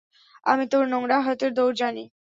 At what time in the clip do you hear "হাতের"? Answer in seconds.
1.21-1.51